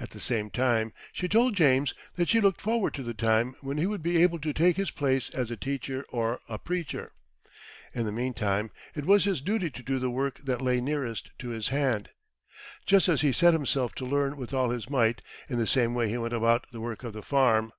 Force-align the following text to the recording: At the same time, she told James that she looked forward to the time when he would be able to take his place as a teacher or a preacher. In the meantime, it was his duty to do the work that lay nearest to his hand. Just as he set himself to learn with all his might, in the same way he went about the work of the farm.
At 0.00 0.10
the 0.10 0.18
same 0.18 0.50
time, 0.50 0.92
she 1.12 1.28
told 1.28 1.54
James 1.54 1.94
that 2.16 2.28
she 2.28 2.40
looked 2.40 2.60
forward 2.60 2.92
to 2.94 3.04
the 3.04 3.14
time 3.14 3.54
when 3.60 3.78
he 3.78 3.86
would 3.86 4.02
be 4.02 4.20
able 4.20 4.40
to 4.40 4.52
take 4.52 4.76
his 4.76 4.90
place 4.90 5.30
as 5.30 5.48
a 5.48 5.56
teacher 5.56 6.04
or 6.08 6.40
a 6.48 6.58
preacher. 6.58 7.10
In 7.94 8.04
the 8.04 8.10
meantime, 8.10 8.72
it 8.96 9.04
was 9.04 9.26
his 9.26 9.40
duty 9.40 9.70
to 9.70 9.82
do 9.84 10.00
the 10.00 10.10
work 10.10 10.40
that 10.40 10.60
lay 10.60 10.80
nearest 10.80 11.30
to 11.38 11.50
his 11.50 11.68
hand. 11.68 12.08
Just 12.84 13.08
as 13.08 13.20
he 13.20 13.30
set 13.30 13.54
himself 13.54 13.94
to 13.94 14.04
learn 14.04 14.36
with 14.36 14.52
all 14.52 14.70
his 14.70 14.90
might, 14.90 15.22
in 15.48 15.58
the 15.58 15.68
same 15.68 15.94
way 15.94 16.08
he 16.08 16.18
went 16.18 16.34
about 16.34 16.66
the 16.72 16.80
work 16.80 17.04
of 17.04 17.12
the 17.12 17.22
farm. 17.22 17.72